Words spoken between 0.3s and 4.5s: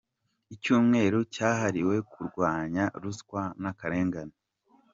Icyumweru cyahariwe kurwanya Ruswa n’akarengane